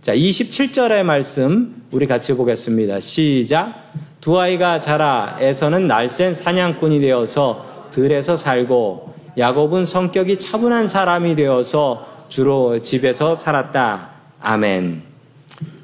자, 0.00 0.14
27절의 0.14 1.04
말씀 1.04 1.82
우리 1.92 2.06
같이 2.06 2.34
보겠습니다. 2.34 2.98
시작. 3.00 3.92
두 4.20 4.38
아이가 4.40 4.80
자라 4.80 5.36
에서는 5.40 5.86
날쌘 5.86 6.34
사냥꾼이 6.34 7.00
되어서 7.00 7.64
들에서 7.90 8.36
살고 8.36 9.14
야곱은 9.38 9.84
성격이 9.84 10.38
차분한 10.38 10.88
사람이 10.88 11.36
되어서 11.36 12.06
주로 12.28 12.80
집에서 12.82 13.36
살았다. 13.36 14.10
아멘. 14.40 15.02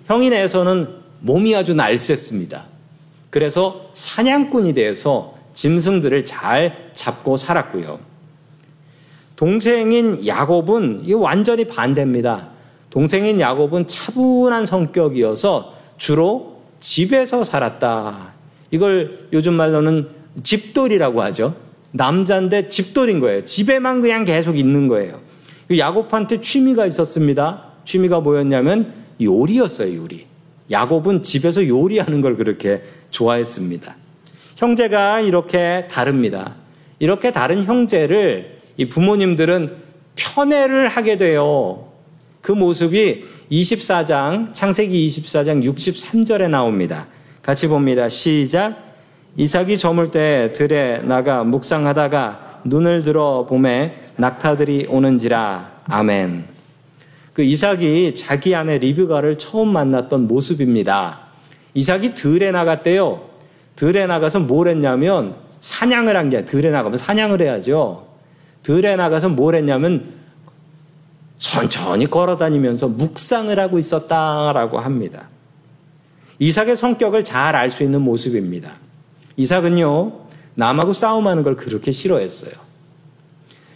형인에서는 0.07 1.00
몸이 1.21 1.55
아주 1.55 1.75
날쌔습니다. 1.75 2.65
그래서 3.31 3.91
사냥꾼이 3.93 4.75
되어서 4.75 5.35
짐승들을 5.55 6.25
잘 6.25 6.91
잡고 6.95 7.37
살았고요. 7.37 8.01
동생인 9.37 10.27
야곱은 10.27 11.03
이 11.05 11.15
완전히 11.15 11.65
반대입니다. 11.65 12.49
동생인 12.91 13.41
야곱은 13.41 13.87
차분한 13.87 14.67
성격이어서 14.67 15.75
주로 15.97 16.61
집에서 16.81 17.45
살았다. 17.45 18.33
이걸 18.71 19.29
요즘 19.33 19.55
말로는 19.55 20.09
집돌이라고 20.43 21.23
하죠. 21.23 21.55
남자인데 21.93 22.69
집돌인 22.69 23.21
거예요. 23.21 23.45
집에만 23.45 24.01
그냥 24.01 24.25
계속 24.25 24.59
있는 24.59 24.89
거예요. 24.89 25.21
야곱한테 25.77 26.41
취미가 26.41 26.87
있었습니다. 26.87 27.65
취미가 27.85 28.21
뭐였냐면 28.21 28.93
요리였어요, 29.21 29.97
요리. 29.97 30.30
야곱은 30.71 31.23
집에서 31.23 31.67
요리하는 31.67 32.21
걸 32.21 32.37
그렇게 32.37 32.83
좋아했습니다. 33.11 33.97
형제가 34.57 35.21
이렇게 35.21 35.89
다릅니다. 35.91 36.55
이렇게 36.99 37.33
다른 37.33 37.65
형제를 37.65 38.61
이 38.77 38.89
부모님들은 38.89 39.77
편애를 40.17 40.87
하게 40.87 41.17
돼요. 41.17 41.89
그 42.41 42.53
모습이 42.53 43.25
24장, 43.51 44.53
창세기 44.53 45.09
24장 45.09 45.65
63절에 45.65 46.49
나옵니다. 46.49 47.07
같이 47.43 47.67
봅니다. 47.69 48.09
시작. 48.09 48.91
이삭이 49.37 49.79
저물 49.79 50.11
때 50.11 50.53
들에 50.55 50.99
나가 50.99 51.45
묵상하다가 51.45 52.63
눈을 52.65 53.03
들어 53.03 53.47
봄에 53.47 54.13
낙타들이 54.17 54.87
오는지라. 54.89 55.83
아멘. 55.85 56.50
그 57.41 57.45
이삭이 57.45 58.15
자기 58.17 58.55
아내 58.55 58.77
리브가를 58.77 59.39
처음 59.39 59.69
만났던 59.69 60.29
모습입니다. 60.29 61.21
이삭이 61.73 62.15
들에 62.15 62.51
나갔대요. 62.51 63.31
들에 63.77 64.05
나가서 64.07 64.41
뭘 64.41 64.69
했냐면 64.69 65.37
사냥을 65.61 66.19
한 66.19 66.29
게 66.29 66.45
들에 66.45 66.69
나가면 66.69 66.99
사냥을 66.99 67.41
해야죠. 67.41 68.07
들에 68.63 68.95
나가서 68.95 69.31
뭘 69.31 69.55
했냐면 69.55 70.13
천천히 71.39 72.05
걸어 72.05 72.37
다니면서 72.37 72.89
묵상을 72.89 73.59
하고 73.59 73.79
있었다라고 73.79 74.79
합니다. 74.79 75.31
이삭의 76.41 76.77
성격을 76.77 77.25
잘 77.25 77.57
알 77.57 77.71
수 77.71 77.83
있는 77.83 78.03
모습입니다. 78.03 78.73
이삭은요, 79.39 80.13
남하고 80.57 80.93
싸움하는 80.93 81.43
걸 81.43 81.57
그렇게 81.57 81.91
싫어했어요. 81.91 82.53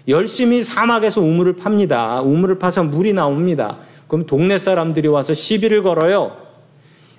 열심히 0.09 0.63
사막에서 0.63 1.21
우물을 1.21 1.55
팝니다. 1.57 2.21
우물을 2.21 2.59
파서 2.59 2.85
물이 2.85 3.13
나옵니다. 3.15 3.79
그럼 4.07 4.27
동네 4.27 4.59
사람들이 4.59 5.09
와서 5.09 5.33
시비를 5.35 5.83
걸어요. 5.83 6.37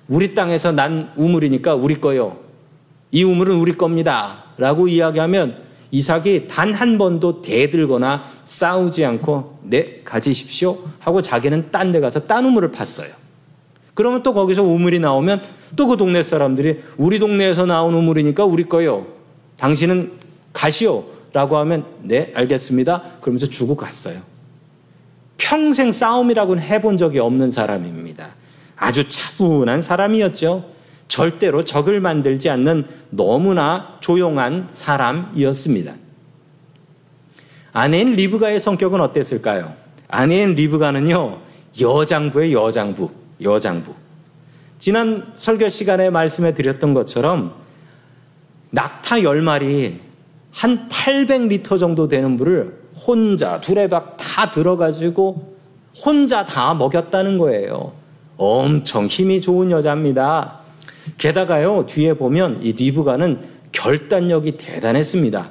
우리 0.08 0.34
땅에서 0.34 0.70
난 0.72 1.10
우물이니까 1.16 1.74
우리 1.74 1.96
거요. 1.96 2.38
이 3.10 3.24
우물은 3.24 3.56
우리 3.56 3.72
겁니다. 3.76 4.44
라고 4.56 4.86
이야기하면 4.88 5.64
이삭이 5.90 6.48
단 6.48 6.74
한 6.74 6.98
번도 6.98 7.42
대들거나 7.42 8.24
싸우지 8.44 9.04
않고 9.04 9.60
네 9.64 10.00
가지십시오 10.04 10.78
하고 10.98 11.22
자기는 11.22 11.70
딴 11.70 11.92
데 11.92 12.00
가서 12.00 12.20
딴 12.26 12.44
우물을 12.44 12.70
팠어요. 12.70 13.10
그러면 13.94 14.22
또 14.22 14.32
거기서 14.34 14.62
우물이 14.62 14.98
나오면 15.00 15.42
또 15.74 15.86
그 15.86 15.96
동네 15.96 16.22
사람들이 16.22 16.82
우리 16.96 17.18
동네에서 17.18 17.66
나온 17.66 17.94
우물이니까 17.94 18.44
우리 18.44 18.64
거요. 18.64 19.06
당신은 19.58 20.12
가시오. 20.52 21.15
라고 21.36 21.58
하면 21.58 21.84
네 22.00 22.32
알겠습니다. 22.34 23.02
그러면서 23.20 23.46
주고 23.46 23.76
갔어요. 23.76 24.22
평생 25.36 25.92
싸움이라고는 25.92 26.62
해본 26.62 26.96
적이 26.96 27.18
없는 27.18 27.50
사람입니다. 27.50 28.28
아주 28.74 29.06
차분한 29.06 29.82
사람이었죠. 29.82 30.64
절대로 31.08 31.62
적을 31.62 32.00
만들지 32.00 32.48
않는 32.48 32.86
너무나 33.10 33.98
조용한 34.00 34.68
사람이었습니다. 34.70 35.92
아내인 37.74 38.12
리브가의 38.12 38.58
성격은 38.58 39.02
어땠을까요? 39.02 39.74
아내인 40.08 40.54
리브가는요, 40.54 41.42
여장부의 41.78 42.54
여장부, 42.54 43.10
여장부. 43.42 43.94
지난 44.78 45.32
설교 45.34 45.68
시간에 45.68 46.08
말씀해 46.08 46.54
드렸던 46.54 46.94
것처럼 46.94 47.52
낙타 48.70 49.16
10마리 49.16 50.05
한 50.50 50.88
800리터 50.88 51.78
정도 51.78 52.08
되는 52.08 52.36
물을 52.36 52.78
혼자 52.94 53.60
두레박 53.60 54.16
다 54.16 54.50
들어가지고 54.50 55.56
혼자 56.04 56.44
다 56.44 56.74
먹였다는 56.74 57.38
거예요. 57.38 57.92
엄청 58.36 59.06
힘이 59.06 59.40
좋은 59.40 59.70
여자입니다. 59.70 60.60
게다가요, 61.18 61.86
뒤에 61.86 62.14
보면 62.14 62.60
이 62.62 62.72
리브가는 62.72 63.40
결단력이 63.72 64.56
대단했습니다. 64.56 65.50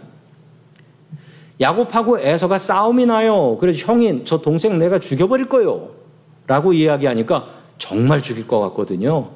야곱하고 1.61 2.19
에서가 2.19 2.57
싸움이 2.57 3.05
나요. 3.05 3.57
그래서 3.59 3.85
형인, 3.85 4.25
저 4.25 4.39
동생 4.39 4.77
내가 4.77 4.99
죽여버릴 4.99 5.47
거요. 5.47 5.91
라고 6.47 6.73
이야기하니까 6.73 7.47
정말 7.77 8.21
죽일 8.21 8.47
것 8.47 8.59
같거든요. 8.59 9.29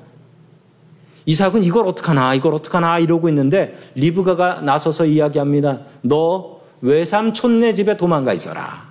이삭은 1.26 1.64
이걸 1.64 1.88
어떡하나, 1.88 2.34
이걸 2.34 2.54
어떡하나 2.54 3.00
이러고 3.00 3.30
있는데 3.30 3.78
리브가가 3.96 4.62
나서서 4.62 5.06
이야기합니다. 5.06 5.82
너 6.02 6.60
외삼촌네 6.82 7.74
집에 7.74 7.98
도망가 7.98 8.34
있어라. 8.34 8.90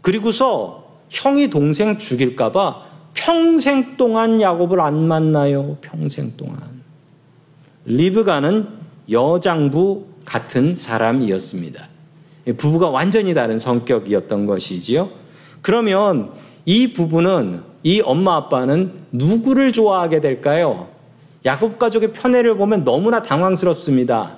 그리고서 0.00 0.84
형이 1.08 1.50
동생 1.50 1.98
죽일까봐 1.98 2.84
평생 3.14 3.96
동안 3.96 4.40
야곱을 4.40 4.80
안 4.80 5.06
만나요. 5.06 5.76
평생 5.80 6.36
동안. 6.36 6.82
리브가는 7.84 8.68
여장부 9.10 10.06
같은 10.24 10.74
사람이었습니다. 10.74 11.88
부부가 12.56 12.90
완전히 12.90 13.34
다른 13.34 13.58
성격이었던 13.58 14.46
것이지요. 14.46 15.08
그러면 15.62 16.32
이 16.64 16.92
부부는 16.92 17.62
이 17.82 18.00
엄마 18.00 18.36
아빠는 18.36 18.92
누구를 19.12 19.72
좋아하게 19.72 20.20
될까요? 20.20 20.88
야곱 21.44 21.78
가족의 21.78 22.12
편애를 22.12 22.56
보면 22.56 22.84
너무나 22.84 23.22
당황스럽습니다. 23.22 24.36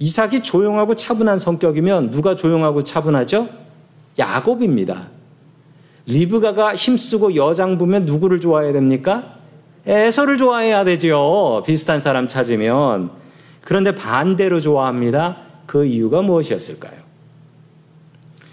이삭이 0.00 0.42
조용하고 0.42 0.94
차분한 0.96 1.38
성격이면 1.38 2.10
누가 2.10 2.34
조용하고 2.34 2.82
차분하죠? 2.82 3.48
야곱입니다. 4.18 5.08
리브가가 6.06 6.74
힘쓰고 6.74 7.36
여장부면 7.36 8.06
누구를 8.06 8.40
좋아해야 8.40 8.72
됩니까? 8.72 9.36
에서를 9.86 10.36
좋아해야 10.38 10.84
되죠. 10.84 11.62
비슷한 11.66 12.00
사람 12.00 12.26
찾으면. 12.26 13.10
그런데 13.62 13.94
반대로 13.94 14.60
좋아합니다. 14.60 15.36
그 15.66 15.84
이유가 15.84 16.22
무엇이었을까요? 16.22 17.00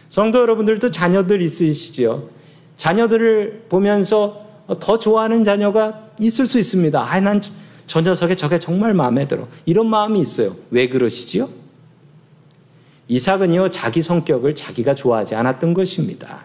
성도 0.09 0.39
여러분들도 0.39 0.91
자녀들 0.91 1.41
있으시죠? 1.41 2.29
자녀들을 2.77 3.65
보면서 3.69 4.45
더 4.79 4.97
좋아하는 4.97 5.43
자녀가 5.43 6.07
있을 6.19 6.47
수 6.47 6.57
있습니다. 6.57 6.99
아, 7.01 7.19
난 7.19 7.41
저 7.87 8.01
녀석의 8.01 8.35
저게 8.35 8.59
정말 8.59 8.93
마음에 8.93 9.27
들어. 9.27 9.47
이런 9.65 9.87
마음이 9.87 10.19
있어요. 10.19 10.53
왜 10.69 10.89
그러시지요? 10.89 11.49
이삭은요, 13.07 13.69
자기 13.69 14.01
성격을 14.01 14.53
자기가 14.53 14.93
좋아하지 14.93 15.35
않았던 15.35 15.73
것입니다. 15.73 16.43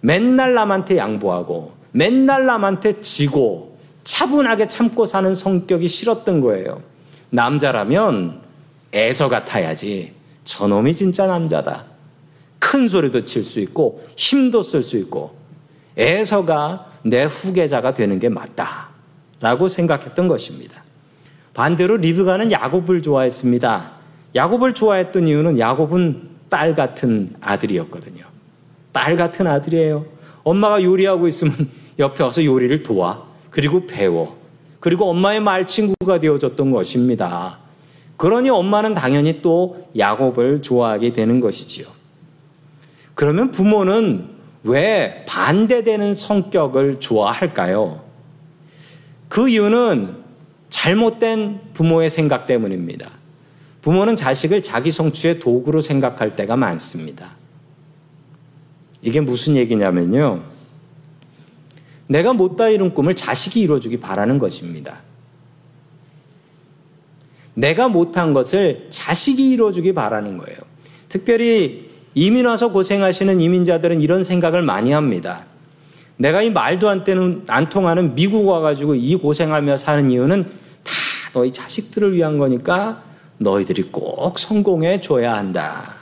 맨날 0.00 0.54
남한테 0.54 0.96
양보하고 0.96 1.74
맨날 1.90 2.46
남한테 2.46 3.00
지고 3.00 3.76
차분하게 4.04 4.68
참고 4.68 5.04
사는 5.04 5.34
성격이 5.34 5.88
싫었던 5.88 6.40
거예요. 6.40 6.80
남자라면 7.30 8.40
애서 8.94 9.28
같아야지. 9.28 10.12
저놈이 10.44 10.94
진짜 10.94 11.26
남자다. 11.26 11.86
큰 12.66 12.88
소리도 12.88 13.24
칠 13.24 13.44
수 13.44 13.60
있고 13.60 14.04
힘도 14.16 14.60
쓸 14.60 14.82
수 14.82 14.96
있고 14.98 15.36
애서가 15.96 16.90
내 17.04 17.22
후계자가 17.22 17.94
되는 17.94 18.18
게 18.18 18.28
맞다. 18.28 18.88
라고 19.40 19.68
생각했던 19.68 20.26
것입니다. 20.26 20.82
반대로 21.54 21.96
리브가는 21.96 22.50
야곱을 22.50 23.02
좋아했습니다. 23.02 23.92
야곱을 24.34 24.74
좋아했던 24.74 25.28
이유는 25.28 25.60
야곱은 25.60 26.28
딸 26.48 26.74
같은 26.74 27.36
아들이었거든요. 27.40 28.24
딸 28.90 29.16
같은 29.16 29.46
아들이에요. 29.46 30.04
엄마가 30.42 30.82
요리하고 30.82 31.28
있으면 31.28 31.54
옆에 32.00 32.24
와서 32.24 32.44
요리를 32.44 32.82
도와. 32.82 33.22
그리고 33.50 33.86
배워. 33.86 34.36
그리고 34.80 35.08
엄마의 35.08 35.40
말 35.40 35.66
친구가 35.66 36.18
되어줬던 36.18 36.72
것입니다. 36.72 37.58
그러니 38.16 38.50
엄마는 38.50 38.94
당연히 38.94 39.40
또 39.40 39.86
야곱을 39.96 40.62
좋아하게 40.62 41.12
되는 41.12 41.38
것이지요. 41.38 41.95
그러면 43.16 43.50
부모는 43.50 44.28
왜 44.62 45.24
반대되는 45.26 46.12
성격을 46.12 47.00
좋아할까요? 47.00 48.04
그 49.28 49.48
이유는 49.48 50.14
잘못된 50.68 51.72
부모의 51.72 52.10
생각 52.10 52.46
때문입니다. 52.46 53.10
부모는 53.80 54.16
자식을 54.16 54.62
자기 54.62 54.90
성취의 54.90 55.38
도구로 55.38 55.80
생각할 55.80 56.36
때가 56.36 56.56
많습니다. 56.56 57.36
이게 59.00 59.22
무슨 59.22 59.56
얘기냐면요. 59.56 60.42
내가 62.08 62.34
못다 62.34 62.68
이룬 62.68 62.92
꿈을 62.92 63.14
자식이 63.14 63.60
이루어주기 63.60 63.98
바라는 63.98 64.38
것입니다. 64.38 64.98
내가 67.54 67.88
못한 67.88 68.34
것을 68.34 68.88
자식이 68.90 69.52
이루어주기 69.52 69.94
바라는 69.94 70.36
거예요. 70.36 70.58
특별히 71.08 71.85
이민 72.16 72.46
와서 72.46 72.68
고생하시는 72.72 73.42
이민자들은 73.42 74.00
이런 74.00 74.24
생각을 74.24 74.62
많이 74.62 74.90
합니다. 74.90 75.44
내가 76.16 76.40
이 76.40 76.48
말도 76.48 76.88
안 76.88 77.04
되는 77.04 77.44
안 77.46 77.68
통하는 77.68 78.14
미국 78.14 78.46
와가지고 78.48 78.94
이 78.94 79.16
고생하며 79.16 79.76
사는 79.76 80.10
이유는 80.10 80.42
다 80.44 80.50
너희 81.34 81.52
자식들을 81.52 82.14
위한 82.14 82.38
거니까 82.38 83.02
너희들이 83.36 83.90
꼭 83.92 84.38
성공해 84.38 85.02
줘야 85.02 85.34
한다. 85.34 85.94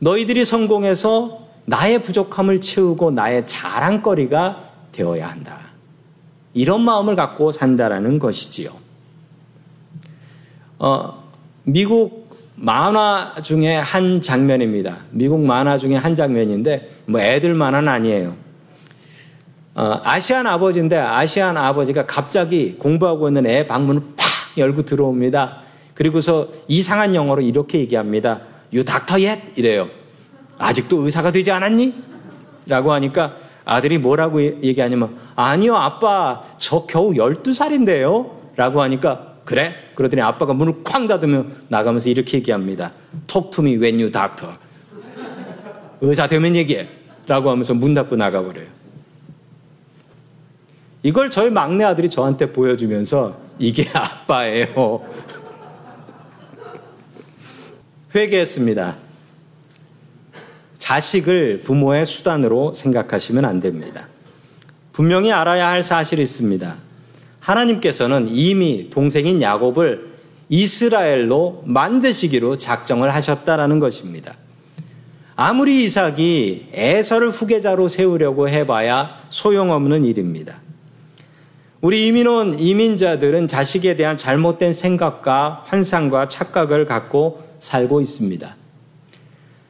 너희들이 0.00 0.44
성공해서 0.44 1.46
나의 1.66 2.02
부족함을 2.02 2.60
채우고 2.60 3.12
나의 3.12 3.46
자랑거리가 3.46 4.70
되어야 4.90 5.28
한다. 5.30 5.60
이런 6.54 6.82
마음을 6.82 7.14
갖고 7.14 7.52
산다라는 7.52 8.18
것이지요. 8.18 8.70
어, 10.80 11.22
미국 11.62 12.25
만화 12.56 13.34
중에 13.42 13.76
한 13.76 14.20
장면입니다. 14.20 14.98
미국 15.10 15.40
만화 15.40 15.76
중에 15.78 15.94
한 15.94 16.14
장면인데, 16.14 17.02
뭐 17.06 17.20
애들 17.20 17.54
만화는 17.54 17.88
아니에요. 17.88 18.34
어, 19.74 20.00
아시안 20.02 20.46
아버지인데, 20.46 20.96
아시안 20.96 21.56
아버지가 21.56 22.06
갑자기 22.06 22.76
공부하고 22.78 23.28
있는 23.28 23.46
애 23.46 23.66
방문을 23.66 24.02
팍 24.16 24.26
열고 24.56 24.86
들어옵니다. 24.86 25.58
그리고서 25.94 26.48
이상한 26.66 27.14
영어로 27.14 27.42
이렇게 27.42 27.78
얘기합니다. 27.80 28.40
You 28.72 28.84
doctor 28.84 29.22
yet? 29.22 29.52
이래요. 29.56 29.88
아직도 30.58 31.02
의사가 31.02 31.32
되지 31.32 31.52
않았니? 31.52 31.94
라고 32.66 32.92
하니까 32.92 33.36
아들이 33.66 33.98
뭐라고 33.98 34.42
얘기하냐면, 34.42 35.16
아니요, 35.34 35.76
아빠, 35.76 36.42
저 36.56 36.86
겨우 36.86 37.12
12살인데요? 37.12 38.30
라고 38.56 38.80
하니까, 38.80 39.35
그래? 39.46 39.74
그러더니 39.94 40.20
아빠가 40.20 40.52
문을 40.52 40.82
쾅 40.82 41.06
닫으면 41.06 41.66
나가면서 41.68 42.10
이렇게 42.10 42.36
얘기합니다. 42.38 42.92
Talk 43.28 43.52
to 43.52 43.64
me 43.64 43.76
when 43.76 43.94
you 43.94 44.10
doctor. 44.10 44.56
의사 46.00 46.26
되면 46.26 46.54
얘기해. 46.54 46.88
라고 47.28 47.50
하면서 47.50 47.72
문 47.72 47.94
닫고 47.94 48.16
나가버려요. 48.16 48.66
이걸 51.04 51.30
저희 51.30 51.50
막내 51.50 51.84
아들이 51.84 52.08
저한테 52.08 52.52
보여주면서 52.52 53.38
이게 53.60 53.88
아빠예요. 53.94 55.06
회개했습니다. 58.14 58.96
자식을 60.78 61.62
부모의 61.62 62.04
수단으로 62.04 62.72
생각하시면 62.72 63.44
안 63.44 63.60
됩니다. 63.60 64.08
분명히 64.92 65.30
알아야 65.30 65.68
할 65.68 65.84
사실이 65.84 66.20
있습니다. 66.20 66.85
하나님께서는 67.46 68.26
이미 68.28 68.90
동생인 68.90 69.40
야곱을 69.40 70.16
이스라엘로 70.48 71.62
만드시기로 71.64 72.58
작정을 72.58 73.14
하셨다라는 73.14 73.78
것입니다. 73.78 74.34
아무리 75.36 75.84
이삭이 75.84 76.68
에서를 76.72 77.30
후계자로 77.30 77.88
세우려고 77.88 78.48
해봐야 78.48 79.20
소용없는 79.28 80.04
일입니다. 80.04 80.60
우리 81.80 82.06
이민 82.06 82.26
온 82.26 82.58
이민자들은 82.58 83.46
자식에 83.46 83.96
대한 83.96 84.16
잘못된 84.16 84.72
생각과 84.72 85.64
환상과 85.66 86.28
착각을 86.28 86.86
갖고 86.86 87.44
살고 87.60 88.00
있습니다. 88.00 88.56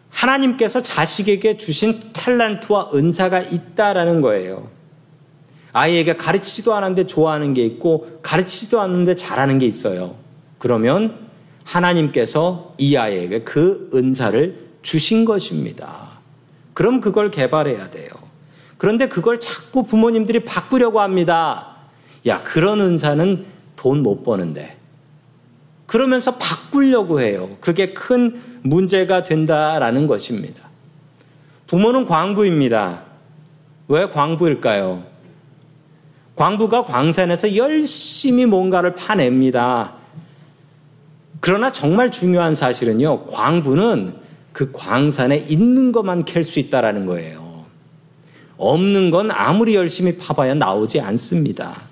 하나님께서 0.09 0.83
자식에게 0.83 1.59
주신 1.59 2.01
탤런트와 2.15 2.95
은사가 2.95 3.41
있다라는 3.41 4.23
거예요. 4.23 4.76
아이에게 5.77 6.17
가르치지도 6.17 6.75
않았는데 6.75 7.07
좋아하는 7.07 7.53
게 7.53 7.63
있고 7.67 8.19
가르치지도 8.23 8.81
않는데 8.81 9.15
잘하는 9.15 9.59
게 9.59 9.67
있어요. 9.67 10.15
그러면 10.57 11.29
하나님께서 11.65 12.73
이 12.79 12.97
아이에게 12.97 13.41
그 13.41 13.91
은사를 13.93 14.69
주신 14.81 15.27
것입니다. 15.27 16.13
그럼 16.73 17.01
그걸 17.01 17.31
개발해야 17.31 17.91
돼요. 17.91 18.09
그런데 18.79 19.07
그걸 19.07 19.39
자꾸 19.39 19.85
부모님들이 19.85 20.47
바꾸려고 20.47 21.01
합니다. 21.01 21.77
야, 22.27 22.43
그런 22.43 22.81
은사는 22.81 23.45
돈 23.77 24.03
못 24.03 24.23
버는데. 24.23 24.79
그러면서 25.85 26.37
바꾸려고 26.37 27.21
해요. 27.21 27.59
그게 27.61 27.93
큰 27.93 28.41
문제가 28.63 29.25
된다라는 29.25 30.07
것입니다. 30.07 30.63
부모는 31.67 32.07
광부입니다. 32.07 33.03
왜 33.89 34.09
광부일까요? 34.09 35.16
광부가 36.37 36.85
광산에서 36.85 37.57
열심히 37.57 38.47
뭔가를 38.47 38.95
파냅니다. 38.95 39.95
그러나 41.41 41.73
정말 41.73 42.11
중요한 42.11 42.55
사실은요, 42.55 43.27
광부는 43.27 44.15
그 44.53 44.71
광산에 44.73 45.37
있는 45.49 45.93
것만 45.93 46.25
캘 46.25 46.43
수 46.43 46.61
있다라는 46.61 47.07
거예요. 47.07 47.65
없는 48.59 49.11
건 49.11 49.31
아무리 49.31 49.75
열심히 49.75 50.17
파봐야 50.17 50.55
나오지 50.55 51.01
않습니다. 51.01 51.83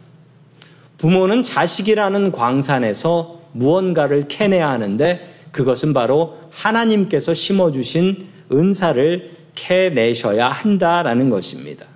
부모는 0.98 1.42
자식이라는 1.42 2.33
광산에서 2.33 3.40
무언가를 3.52 4.22
캐내야 4.28 4.68
하는데 4.70 5.35
그것은 5.52 5.92
바로 5.92 6.38
하나님께서 6.50 7.35
심어주신 7.35 8.26
은사를 8.52 9.30
캐내셔야 9.54 10.48
한다라는 10.48 11.30
것입니다. 11.30 11.87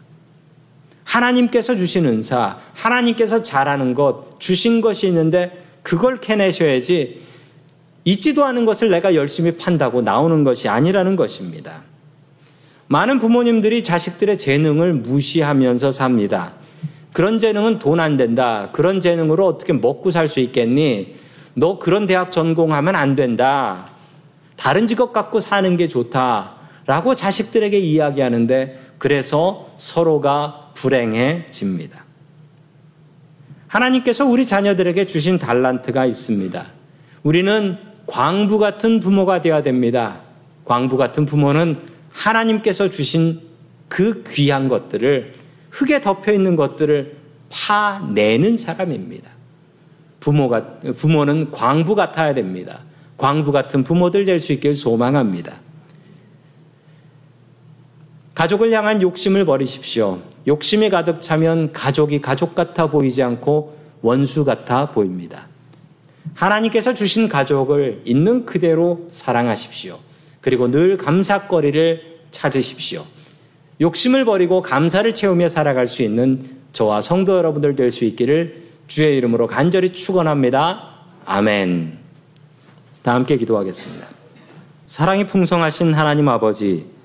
하나님께서 1.09 1.75
주신 1.75 2.05
은사, 2.05 2.59
하나님께서 2.75 3.43
잘하는 3.43 3.95
것, 3.95 4.39
주신 4.39 4.83
것이 4.83 5.07
있는데 5.07 5.65
그걸 5.83 6.21
캐내셔야지 6.21 7.23
있지도 8.05 8.45
않은 8.45 8.67
것을 8.67 8.91
내가 8.91 9.15
열심히 9.15 9.57
판다고 9.57 10.03
나오는 10.03 10.45
것이 10.45 10.69
아니라는 10.69 11.17
것입니다. 11.17 11.83
많은 12.89 13.19
부모님들이 13.19 13.83
자식들의 13.83 14.37
재능을 14.37 14.93
무시하면서 14.93 15.93
삽니다. 15.93 16.53
그런 17.15 17.39
재능은 17.39 17.79
돈 17.79 18.01
안 18.01 18.17
된다. 18.19 18.69
그런 18.73 19.01
재능으로 19.01 19.47
어떻게 19.47 19.73
먹고 19.73 20.11
살 20.11 20.29
수 20.29 20.41
있겠니? 20.41 21.17
너 21.55 21.79
그런 21.79 22.07
대학 22.07 22.31
전공하면 22.31 22.95
안 22.95 23.17
된다. 23.17 23.89
다른 24.57 24.87
직업 24.87 25.13
갖고 25.15 25.41
사는 25.41 25.75
게 25.77 25.89
좋다. 25.89 26.53
라고 26.87 27.15
자식들에게 27.15 27.79
이야기하는데 27.79 28.81
그래서 28.99 29.69
서로가 29.79 30.68
불행해집니다. 30.79 32.05
하나님께서 33.67 34.25
우리 34.25 34.47
자녀들에게 34.47 35.05
주신 35.05 35.39
달란트가 35.39 36.07
있습니다. 36.07 36.65
우리는 37.23 37.77
광부 38.07 38.59
같은 38.59 39.01
부모가 39.01 39.43
되어야 39.43 39.63
됩니다. 39.63 40.21
광부 40.65 40.97
같은 40.97 41.27
부모는 41.27 41.77
하나님께서 42.11 42.89
주신 42.89 43.41
그 43.89 44.23
귀한 44.29 44.69
것들을 44.69 45.33
흙에 45.71 46.01
덮여 46.01 46.33
있는 46.33 46.57
것들을 46.57 47.17
파내는 47.51 48.57
사람입니다. 48.57 49.31
부모가 50.21 50.81
부모는 50.97 51.51
광부 51.51 51.95
같아야 51.95 52.35
됩니다. 52.35 52.81
광부 53.17 53.53
같은 53.53 53.85
부모들 53.85 54.25
될 54.25 54.41
수 54.41 54.53
있길 54.53 54.75
소망합니다. 54.75 55.68
가족을 58.39 58.73
향한 58.73 59.03
욕심을 59.03 59.45
버리십시오. 59.45 60.21
욕심이 60.47 60.91
가득 60.91 61.21
차면 61.21 61.73
가족이 61.73 62.21
가족 62.21 62.55
같아 62.55 62.89
보이지 62.89 63.21
않고 63.21 63.77
원수 64.01 64.45
같아 64.45 64.93
보입니다. 64.93 65.49
하나님께서 66.35 66.95
주신 66.95 67.29
가족을 67.29 68.03
있는 68.05 68.47
그대로 68.47 69.05
사랑하십시오. 69.09 69.99
그리고 70.41 70.71
늘 70.71 70.97
감사거리를 70.97 72.01
찾으십시오. 72.31 73.05
욕심을 73.81 74.25
버리고 74.25 74.63
감사를 74.63 75.13
채우며 75.17 75.49
살아갈 75.49 75.89
수 75.89 76.05
있는 76.05 76.45
저와 76.73 77.01
성도 77.01 77.37
여러분들 77.37 77.75
될 77.75 77.91
수 77.91 78.05
있기를 78.05 78.69
주의 78.87 79.17
이름으로 79.17 79.49
간절히 79.49 79.93
축원합니다. 79.93 80.91
아멘. 81.25 81.99
다 83.03 83.15
함께 83.15 83.37
기도하겠습니다. 83.37 84.07
사랑이 84.87 85.27
풍성하신 85.27 85.93
하나님 85.93 86.29
아버지 86.29 86.98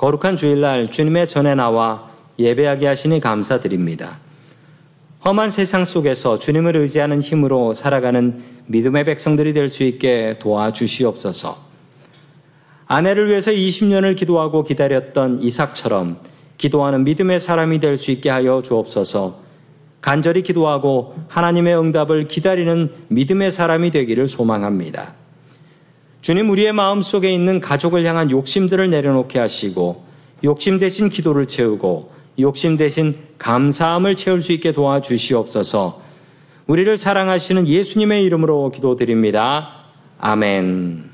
거룩한 0.00 0.38
주일날 0.38 0.90
주님의 0.90 1.28
전에 1.28 1.54
나와 1.54 2.08
예배하게 2.38 2.86
하시니 2.86 3.20
감사드립니다. 3.20 4.16
험한 5.26 5.50
세상 5.50 5.84
속에서 5.84 6.38
주님을 6.38 6.74
의지하는 6.74 7.20
힘으로 7.20 7.74
살아가는 7.74 8.42
믿음의 8.64 9.04
백성들이 9.04 9.52
될 9.52 9.68
수 9.68 9.82
있게 9.82 10.38
도와주시옵소서. 10.38 11.54
아내를 12.86 13.28
위해서 13.28 13.50
20년을 13.50 14.16
기도하고 14.16 14.64
기다렸던 14.64 15.42
이삭처럼 15.42 16.16
기도하는 16.56 17.04
믿음의 17.04 17.38
사람이 17.38 17.80
될 17.80 17.98
수 17.98 18.10
있게 18.10 18.30
하여 18.30 18.62
주옵소서. 18.62 19.40
간절히 20.00 20.40
기도하고 20.40 21.14
하나님의 21.28 21.78
응답을 21.78 22.26
기다리는 22.26 22.90
믿음의 23.08 23.52
사람이 23.52 23.90
되기를 23.90 24.28
소망합니다. 24.28 25.19
주님 26.20 26.50
우리의 26.50 26.72
마음 26.72 27.02
속에 27.02 27.32
있는 27.32 27.60
가족을 27.60 28.04
향한 28.04 28.30
욕심들을 28.30 28.90
내려놓게 28.90 29.38
하시고 29.38 30.04
욕심 30.44 30.78
대신 30.78 31.08
기도를 31.08 31.46
채우고 31.46 32.12
욕심 32.38 32.76
대신 32.76 33.16
감사함을 33.38 34.16
채울 34.16 34.42
수 34.42 34.52
있게 34.52 34.72
도와주시옵소서. 34.72 36.00
우리를 36.66 36.96
사랑하시는 36.96 37.66
예수님의 37.66 38.24
이름으로 38.24 38.70
기도드립니다. 38.70 39.86
아멘. 40.18 41.09